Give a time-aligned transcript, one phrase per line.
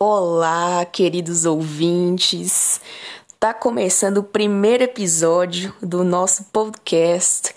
[0.00, 2.80] Olá, queridos ouvintes.
[3.40, 7.52] Tá começando o primeiro episódio do nosso podcast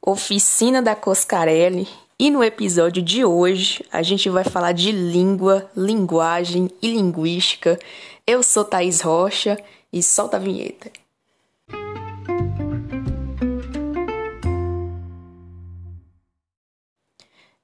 [0.00, 1.88] Oficina da Coscarelli.
[2.16, 7.76] E no episódio de hoje a gente vai falar de língua, linguagem e linguística.
[8.24, 9.58] Eu sou Thaís Rocha
[9.92, 10.92] e solta a vinheta.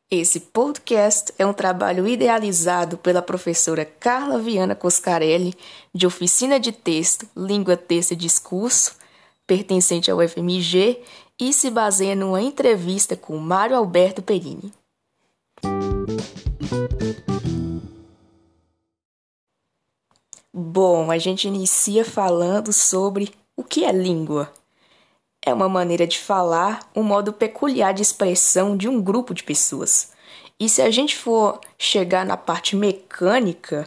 [0.09, 5.53] Esse podcast é um trabalho idealizado pela professora Carla Viana Coscarelli,
[5.93, 8.95] de Oficina de Texto, Língua, Texto e Discurso,
[9.49, 11.03] pertencente ao FMG,
[11.41, 14.73] e se baseia numa entrevista com Mário Alberto Perini.
[20.55, 24.53] Bom, a gente inicia falando sobre o que é língua.
[25.47, 30.11] É uma maneira de falar, um modo peculiar de expressão de um grupo de pessoas.
[30.59, 33.87] E se a gente for chegar na parte mecânica,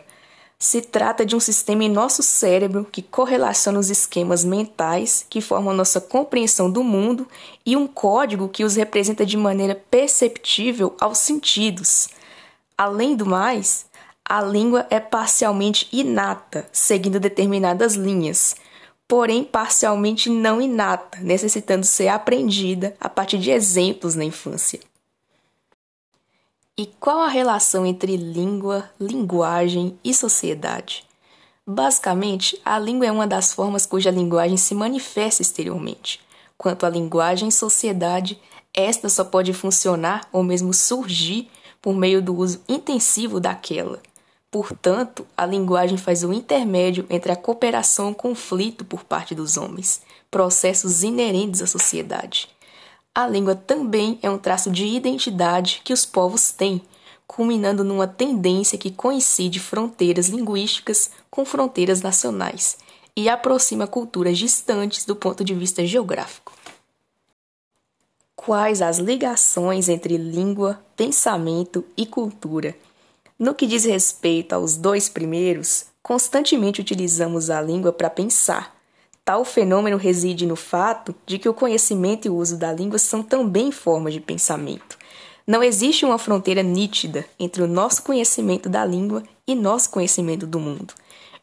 [0.58, 5.73] se trata de um sistema em nosso cérebro que correlaciona os esquemas mentais que formam
[5.73, 7.28] nossa compreensão do mundo
[7.66, 12.08] e um código que os representa de maneira perceptível aos sentidos.
[12.78, 13.86] Além do mais,
[14.23, 18.55] a língua é parcialmente inata, seguindo determinadas linhas
[19.09, 24.79] porém parcialmente não inata, necessitando ser aprendida a partir de exemplos na infância.
[26.77, 31.03] E qual a relação entre língua, linguagem e sociedade?
[31.65, 36.21] Basicamente, a língua é uma das formas cuja linguagem se manifesta exteriormente.
[36.55, 38.39] Quanto à linguagem e sociedade,
[38.71, 41.49] esta só pode funcionar ou mesmo surgir
[41.81, 43.99] por meio do uso intensivo daquela.
[44.52, 49.58] Portanto, a linguagem faz o intermédio entre a cooperação e o conflito por parte dos
[49.58, 52.50] homens, processos inerentes à sociedade.
[53.14, 56.81] A língua também é um traço de identidade que os povos têm,
[57.27, 62.77] culminando numa tendência que coincide fronteiras linguísticas com fronteiras nacionais
[63.16, 66.54] e aproxima culturas distantes do ponto de vista geográfico.
[68.36, 72.76] Quais as ligações entre língua, pensamento e cultura?
[73.39, 78.76] No que diz respeito aos dois primeiros, constantemente utilizamos a língua para pensar.
[79.23, 83.23] Tal fenômeno reside no fato de que o conhecimento e o uso da língua são
[83.23, 84.98] também formas de pensamento.
[85.48, 90.60] Não existe uma fronteira nítida entre o nosso conhecimento da língua e nosso conhecimento do
[90.60, 90.94] mundo.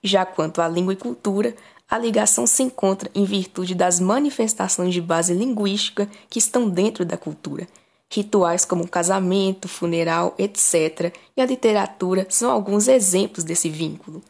[0.03, 1.57] Já quanto à língua e cultura,
[1.89, 7.17] a ligação se encontra em virtude das manifestações de base linguística que estão dentro da
[7.17, 7.67] cultura
[8.09, 14.23] Rituais como casamento, funeral, etc., e a literatura são alguns exemplos desse vínculo.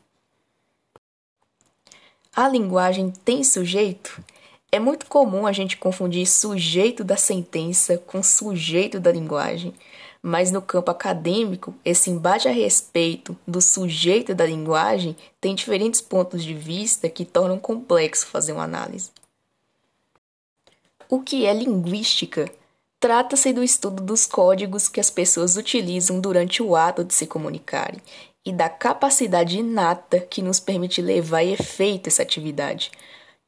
[2.34, 4.22] A linguagem tem sujeito?
[4.70, 9.72] É muito comum a gente confundir sujeito da sentença com sujeito da linguagem,
[10.20, 16.43] mas no campo acadêmico, esse embate a respeito do sujeito da linguagem tem diferentes pontos
[16.43, 19.10] de vista que tornam complexo fazer uma análise.
[21.08, 22.50] O que é linguística?
[22.98, 28.00] Trata-se do estudo dos códigos que as pessoas utilizam durante o ato de se comunicarem
[28.44, 32.90] e da capacidade inata que nos permite levar a efeito essa atividade.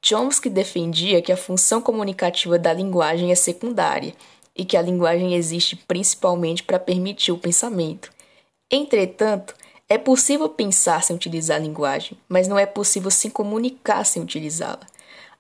[0.04, 4.14] Chomsky defendia que a função comunicativa da linguagem é secundária
[4.54, 8.10] e que a linguagem existe principalmente para permitir o pensamento.
[8.70, 9.54] Entretanto,
[9.88, 14.86] é possível pensar sem utilizar a linguagem, mas não é possível se comunicar sem utilizá-la.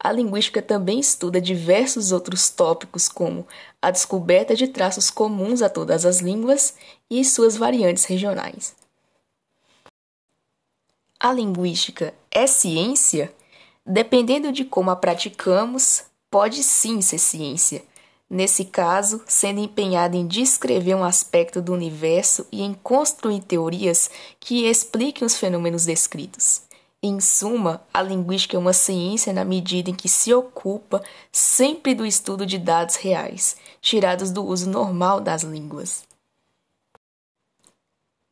[0.00, 3.46] A linguística também estuda diversos outros tópicos, como
[3.82, 6.74] a descoberta de traços comuns a todas as línguas
[7.10, 8.76] e suas variantes regionais.
[11.18, 13.34] A linguística é ciência?
[13.84, 17.82] Dependendo de como a praticamos, pode sim ser ciência.
[18.30, 24.66] Nesse caso, sendo empenhada em descrever um aspecto do universo e em construir teorias que
[24.66, 26.67] expliquem os fenômenos descritos.
[27.00, 31.00] Em suma, a linguística é uma ciência na medida em que se ocupa
[31.30, 36.02] sempre do estudo de dados reais, tirados do uso normal das línguas.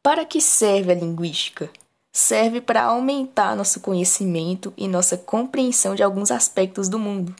[0.03, 1.71] Para que serve a linguística?
[2.13, 7.37] Serve para aumentar nosso conhecimento e nossa compreensão de alguns aspectos do mundo.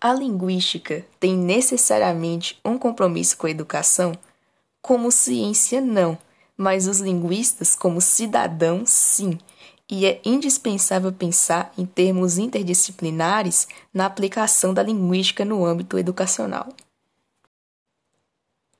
[0.00, 4.12] A linguística tem necessariamente um compromisso com a educação?
[4.80, 6.16] Como ciência, não
[6.56, 9.38] mas os linguistas, como cidadãos, sim,
[9.90, 16.68] e é indispensável pensar em termos interdisciplinares na aplicação da linguística no âmbito educacional.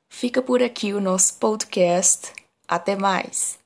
[0.09, 2.33] Fica por aqui o nosso podcast.
[2.67, 3.64] Até mais!